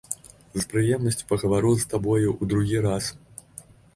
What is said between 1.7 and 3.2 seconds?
з табою ў другі раз.